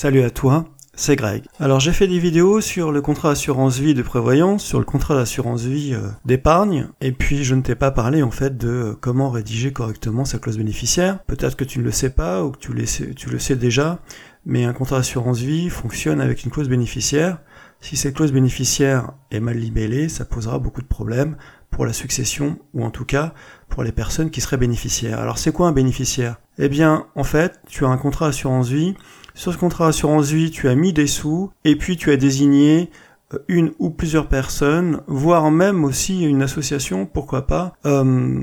Salut 0.00 0.22
à 0.22 0.30
toi, 0.30 0.64
c'est 0.94 1.16
Greg. 1.16 1.42
Alors 1.58 1.80
j'ai 1.80 1.90
fait 1.90 2.06
des 2.06 2.20
vidéos 2.20 2.60
sur 2.60 2.92
le 2.92 3.02
contrat 3.02 3.30
d'assurance 3.30 3.80
vie 3.80 3.94
de 3.94 4.02
prévoyance, 4.02 4.62
sur 4.62 4.78
le 4.78 4.84
contrat 4.84 5.16
d'assurance 5.16 5.64
vie 5.64 5.92
euh, 5.92 6.06
d'épargne, 6.24 6.86
et 7.00 7.10
puis 7.10 7.42
je 7.42 7.56
ne 7.56 7.62
t'ai 7.62 7.74
pas 7.74 7.90
parlé 7.90 8.22
en 8.22 8.30
fait 8.30 8.56
de 8.56 8.68
euh, 8.68 8.94
comment 9.00 9.28
rédiger 9.28 9.72
correctement 9.72 10.24
sa 10.24 10.38
clause 10.38 10.56
bénéficiaire. 10.56 11.18
Peut-être 11.24 11.56
que 11.56 11.64
tu 11.64 11.80
ne 11.80 11.84
le 11.84 11.90
sais 11.90 12.10
pas 12.10 12.44
ou 12.44 12.52
que 12.52 12.58
tu 12.58 12.72
le 12.72 12.86
sais, 12.86 13.12
tu 13.12 13.28
le 13.28 13.40
sais 13.40 13.56
déjà, 13.56 13.98
mais 14.46 14.62
un 14.62 14.72
contrat 14.72 14.98
d'assurance 14.98 15.40
vie 15.40 15.68
fonctionne 15.68 16.20
avec 16.20 16.44
une 16.44 16.52
clause 16.52 16.68
bénéficiaire. 16.68 17.38
Si 17.80 17.96
cette 17.96 18.14
clause 18.14 18.32
bénéficiaire 18.32 19.10
est 19.32 19.40
mal 19.40 19.56
libellée, 19.56 20.08
ça 20.08 20.24
posera 20.24 20.60
beaucoup 20.60 20.80
de 20.80 20.86
problèmes 20.86 21.36
pour 21.72 21.86
la 21.86 21.92
succession, 21.92 22.56
ou 22.72 22.84
en 22.84 22.90
tout 22.92 23.04
cas 23.04 23.34
pour 23.68 23.82
les 23.82 23.92
personnes 23.92 24.30
qui 24.30 24.40
seraient 24.40 24.58
bénéficiaires. 24.58 25.18
Alors 25.18 25.38
c'est 25.38 25.50
quoi 25.50 25.66
un 25.66 25.72
bénéficiaire? 25.72 26.36
Eh 26.58 26.68
bien, 26.68 27.06
en 27.14 27.24
fait, 27.24 27.60
tu 27.68 27.84
as 27.84 27.88
un 27.88 27.98
contrat 27.98 28.26
d'assurance 28.26 28.68
vie 28.68 28.94
sur 29.38 29.52
ce 29.52 29.58
contrat 29.58 29.86
d'assurance 29.86 30.32
vie, 30.32 30.50
tu 30.50 30.68
as 30.68 30.74
mis 30.74 30.92
des 30.92 31.06
sous 31.06 31.52
et 31.64 31.76
puis 31.76 31.96
tu 31.96 32.10
as 32.10 32.16
désigné 32.16 32.90
euh, 33.32 33.38
une 33.46 33.70
ou 33.78 33.88
plusieurs 33.90 34.26
personnes, 34.26 35.00
voire 35.06 35.52
même 35.52 35.84
aussi 35.84 36.24
une 36.24 36.42
association, 36.42 37.06
pourquoi 37.06 37.46
pas, 37.46 37.72
euh, 37.86 38.42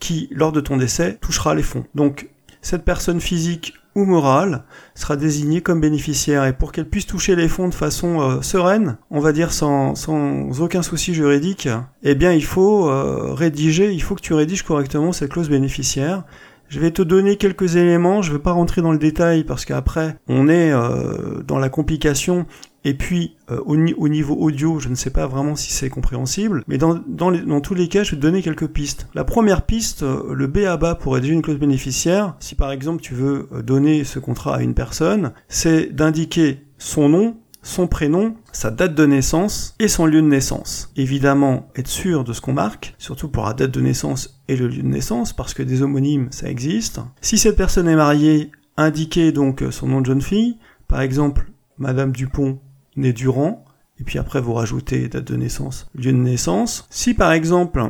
qui, 0.00 0.28
lors 0.30 0.52
de 0.52 0.60
ton 0.60 0.76
décès, 0.76 1.16
touchera 1.22 1.54
les 1.54 1.62
fonds. 1.62 1.86
Donc, 1.94 2.28
cette 2.60 2.84
personne 2.84 3.18
physique 3.18 3.72
ou 3.94 4.04
morale 4.04 4.64
sera 4.94 5.16
désignée 5.16 5.62
comme 5.62 5.80
bénéficiaire 5.80 6.44
et 6.44 6.52
pour 6.52 6.72
qu'elle 6.72 6.88
puisse 6.88 7.06
toucher 7.06 7.34
les 7.34 7.48
fonds 7.48 7.68
de 7.68 7.74
façon 7.74 8.20
euh, 8.20 8.42
sereine, 8.42 8.98
on 9.10 9.20
va 9.20 9.32
dire 9.32 9.52
sans, 9.52 9.94
sans 9.94 10.60
aucun 10.60 10.82
souci 10.82 11.14
juridique, 11.14 11.66
eh 12.02 12.14
bien 12.14 12.32
il 12.32 12.44
faut 12.44 12.90
rédiger, 13.34 13.90
il 13.92 14.02
faut 14.02 14.16
que 14.16 14.20
tu 14.20 14.34
rédiges 14.34 14.64
correctement 14.64 15.12
cette 15.12 15.30
clause 15.30 15.48
bénéficiaire 15.48 16.24
je 16.74 16.80
vais 16.80 16.90
te 16.90 17.02
donner 17.02 17.36
quelques 17.36 17.76
éléments, 17.76 18.20
je 18.20 18.32
ne 18.32 18.36
vais 18.36 18.42
pas 18.42 18.50
rentrer 18.50 18.82
dans 18.82 18.90
le 18.90 18.98
détail 18.98 19.44
parce 19.44 19.64
qu'après 19.64 20.16
on 20.26 20.48
est 20.48 20.72
euh, 20.72 21.40
dans 21.46 21.60
la 21.60 21.68
complication 21.68 22.46
et 22.82 22.94
puis 22.94 23.36
euh, 23.48 23.60
au, 23.64 23.76
niveau 23.76 24.34
audio, 24.34 24.80
je 24.80 24.88
ne 24.88 24.96
sais 24.96 25.10
pas 25.10 25.28
vraiment 25.28 25.54
si 25.54 25.72
c'est 25.72 25.88
compréhensible, 25.88 26.64
mais 26.66 26.76
dans, 26.76 27.00
dans, 27.06 27.60
tous 27.60 27.74
les 27.74 27.86
cas, 27.86 28.02
je 28.02 28.10
vais 28.10 28.16
te 28.16 28.22
donner 28.22 28.42
quelques 28.42 28.66
pistes. 28.66 29.06
La 29.14 29.22
première 29.22 29.62
piste, 29.62 30.02
euh, 30.02 30.34
le 30.34 30.48
B 30.48 30.64
à 30.66 30.76
bas 30.76 30.96
pour 30.96 31.14
rédiger 31.14 31.32
une 31.32 31.42
clause 31.42 31.60
bénéficiaire, 31.60 32.34
si 32.40 32.56
par 32.56 32.72
exemple 32.72 33.00
tu 33.00 33.14
veux 33.14 33.48
donner 33.62 34.02
ce 34.02 34.18
contrat 34.18 34.56
à 34.56 34.60
une 34.60 34.74
personne, 34.74 35.30
c'est 35.46 35.94
d'indiquer 35.94 36.58
son 36.78 37.08
nom, 37.08 37.36
son 37.64 37.88
prénom, 37.88 38.36
sa 38.52 38.70
date 38.70 38.94
de 38.94 39.06
naissance 39.06 39.74
et 39.80 39.88
son 39.88 40.06
lieu 40.06 40.22
de 40.22 40.26
naissance. 40.26 40.92
Évidemment, 40.96 41.68
être 41.74 41.88
sûr 41.88 42.22
de 42.22 42.32
ce 42.32 42.40
qu'on 42.40 42.52
marque, 42.52 42.94
surtout 42.98 43.28
pour 43.28 43.46
la 43.46 43.54
date 43.54 43.72
de 43.72 43.80
naissance 43.80 44.40
et 44.46 44.56
le 44.56 44.68
lieu 44.68 44.82
de 44.82 44.88
naissance, 44.88 45.32
parce 45.32 45.54
que 45.54 45.62
des 45.62 45.82
homonymes, 45.82 46.28
ça 46.30 46.48
existe. 46.48 47.00
Si 47.22 47.38
cette 47.38 47.56
personne 47.56 47.88
est 47.88 47.96
mariée, 47.96 48.52
indiquez 48.76 49.32
donc 49.32 49.64
son 49.70 49.88
nom 49.88 50.00
de 50.02 50.06
jeune 50.06 50.22
fille, 50.22 50.58
par 50.86 51.00
exemple, 51.00 51.50
Madame 51.78 52.12
Dupont, 52.12 52.60
née 52.96 53.14
Durand, 53.14 53.64
et 53.98 54.04
puis 54.04 54.18
après 54.18 54.40
vous 54.40 54.54
rajoutez 54.54 55.08
date 55.08 55.24
de 55.24 55.36
naissance, 55.36 55.88
lieu 55.94 56.12
de 56.12 56.18
naissance. 56.18 56.86
Si 56.90 57.14
par 57.14 57.32
exemple, 57.32 57.82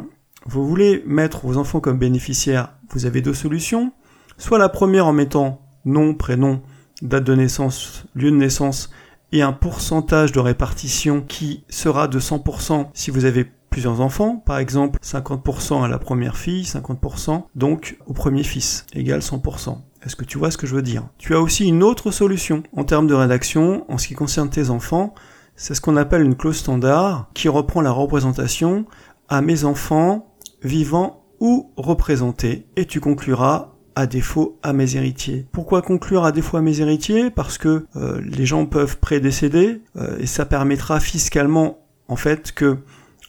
vous 0.46 0.66
voulez 0.66 1.02
mettre 1.04 1.46
vos 1.46 1.56
enfants 1.56 1.80
comme 1.80 1.98
bénéficiaires, 1.98 2.74
vous 2.90 3.06
avez 3.06 3.22
deux 3.22 3.34
solutions. 3.34 3.92
Soit 4.38 4.58
la 4.58 4.68
première 4.68 5.06
en 5.06 5.12
mettant 5.12 5.60
nom, 5.84 6.14
prénom, 6.14 6.62
date 7.02 7.24
de 7.24 7.34
naissance, 7.34 8.04
lieu 8.14 8.30
de 8.30 8.36
naissance, 8.36 8.90
et 9.34 9.42
un 9.42 9.52
pourcentage 9.52 10.30
de 10.30 10.38
répartition 10.38 11.20
qui 11.20 11.64
sera 11.68 12.06
de 12.06 12.20
100% 12.20 12.86
si 12.94 13.10
vous 13.10 13.24
avez 13.24 13.44
plusieurs 13.68 14.00
enfants, 14.00 14.36
par 14.36 14.58
exemple 14.58 15.00
50% 15.02 15.82
à 15.82 15.88
la 15.88 15.98
première 15.98 16.36
fille, 16.36 16.62
50% 16.62 17.42
donc 17.56 17.98
au 18.06 18.12
premier 18.12 18.44
fils, 18.44 18.86
égale 18.94 19.20
100%. 19.20 19.78
Est-ce 20.04 20.14
que 20.14 20.24
tu 20.24 20.38
vois 20.38 20.52
ce 20.52 20.56
que 20.56 20.68
je 20.68 20.76
veux 20.76 20.82
dire? 20.82 21.08
Tu 21.18 21.34
as 21.34 21.40
aussi 21.40 21.66
une 21.66 21.82
autre 21.82 22.12
solution 22.12 22.62
en 22.76 22.84
termes 22.84 23.08
de 23.08 23.14
rédaction 23.14 23.84
en 23.90 23.98
ce 23.98 24.06
qui 24.06 24.14
concerne 24.14 24.50
tes 24.50 24.70
enfants, 24.70 25.14
c'est 25.56 25.74
ce 25.74 25.80
qu'on 25.80 25.96
appelle 25.96 26.22
une 26.22 26.36
clause 26.36 26.58
standard 26.58 27.28
qui 27.34 27.48
reprend 27.48 27.80
la 27.80 27.90
représentation 27.90 28.84
à 29.28 29.42
mes 29.42 29.64
enfants 29.64 30.32
vivants 30.62 31.24
ou 31.40 31.72
représentés 31.76 32.68
et 32.76 32.86
tu 32.86 33.00
concluras 33.00 33.73
à 33.96 34.06
défaut 34.06 34.58
à 34.62 34.72
mes 34.72 34.96
héritiers. 34.96 35.46
Pourquoi 35.52 35.82
conclure 35.82 36.24
à 36.24 36.32
défaut 36.32 36.56
à 36.56 36.62
mes 36.62 36.80
héritiers? 36.80 37.30
Parce 37.30 37.58
que 37.58 37.86
euh, 37.96 38.20
les 38.24 38.46
gens 38.46 38.66
peuvent 38.66 38.98
prédécéder 38.98 39.80
euh, 39.96 40.18
et 40.18 40.26
ça 40.26 40.46
permettra 40.46 41.00
fiscalement 41.00 41.78
en 42.08 42.16
fait 42.16 42.52
que 42.52 42.78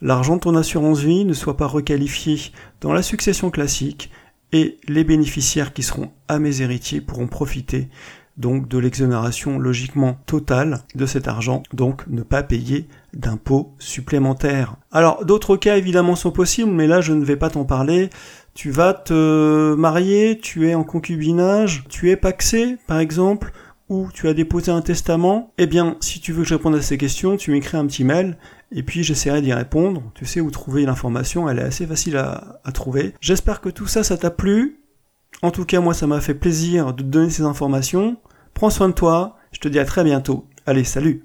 l'argent 0.01 0.35
de 0.35 0.41
ton 0.41 0.55
assurance 0.55 0.99
vie 0.99 1.25
ne 1.25 1.33
soit 1.33 1.57
pas 1.57 1.67
requalifié 1.67 2.39
dans 2.81 2.93
la 2.93 3.01
succession 3.01 3.49
classique 3.51 4.11
et 4.51 4.77
les 4.87 5.03
bénéficiaires 5.03 5.73
qui 5.73 5.83
seront 5.83 6.11
à 6.27 6.39
mes 6.39 6.61
héritiers 6.61 7.01
pourront 7.01 7.27
profiter 7.27 7.89
donc 8.37 8.67
de 8.67 8.77
l'exonération 8.77 9.57
logiquement 9.57 10.17
totale 10.25 10.81
de 10.93 11.05
cet 11.05 11.27
argent, 11.27 11.63
donc 11.73 12.05
ne 12.07 12.21
pas 12.21 12.43
payer 12.43 12.87
d'impôts 13.13 13.73
supplémentaires. 13.79 14.75
Alors 14.91 15.25
d'autres 15.25 15.57
cas 15.57 15.77
évidemment 15.77 16.15
sont 16.15 16.31
possibles, 16.31 16.71
mais 16.71 16.87
là 16.87 17.01
je 17.01 17.13
ne 17.13 17.23
vais 17.23 17.37
pas 17.37 17.49
t'en 17.49 17.65
parler. 17.65 18.09
Tu 18.53 18.71
vas 18.71 18.93
te 18.93 19.75
marier, 19.75 20.39
tu 20.41 20.69
es 20.69 20.75
en 20.75 20.83
concubinage, 20.83 21.83
tu 21.89 22.09
es 22.09 22.15
paxé 22.15 22.77
par 22.87 22.99
exemple, 22.99 23.51
ou 23.89 24.09
tu 24.13 24.27
as 24.27 24.33
déposé 24.33 24.71
un 24.71 24.81
testament, 24.81 25.53
eh 25.57 25.67
bien, 25.67 25.97
si 25.99 26.19
tu 26.19 26.31
veux 26.31 26.43
que 26.43 26.49
je 26.49 26.55
réponde 26.55 26.75
à 26.75 26.81
ces 26.81 26.97
questions, 26.97 27.37
tu 27.37 27.51
m'écris 27.51 27.77
un 27.77 27.85
petit 27.85 28.03
mail, 28.03 28.37
et 28.71 28.83
puis 28.83 29.03
j'essaierai 29.03 29.41
d'y 29.41 29.53
répondre. 29.53 30.01
Tu 30.15 30.25
sais 30.25 30.41
où 30.41 30.49
trouver 30.49 30.85
l'information, 30.85 31.47
elle 31.47 31.59
est 31.59 31.63
assez 31.63 31.85
facile 31.85 32.17
à, 32.17 32.71
trouver. 32.73 33.13
J'espère 33.21 33.61
que 33.61 33.69
tout 33.69 33.87
ça, 33.87 34.03
ça 34.03 34.17
t'a 34.17 34.31
plu. 34.31 34.79
En 35.41 35.51
tout 35.51 35.65
cas, 35.65 35.79
moi, 35.81 35.93
ça 35.93 36.07
m'a 36.07 36.21
fait 36.21 36.33
plaisir 36.33 36.93
de 36.93 37.03
te 37.03 37.07
donner 37.07 37.29
ces 37.29 37.43
informations. 37.43 38.17
Prends 38.55 38.69
soin 38.69 38.87
de 38.87 38.93
toi, 38.93 39.35
je 39.51 39.59
te 39.59 39.67
dis 39.67 39.79
à 39.79 39.85
très 39.85 40.05
bientôt. 40.05 40.47
Allez, 40.65 40.85
salut 40.85 41.24